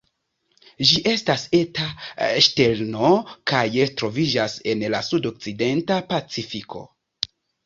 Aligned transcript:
Ĝi 0.91 0.95
estas 1.09 1.43
eta 1.57 1.85
ŝterno 2.45 3.11
kaj 3.53 3.61
troviĝas 4.01 4.57
en 4.75 4.83
la 4.95 5.03
sudokcidenta 5.11 6.01
Pacifiko. 6.11 6.83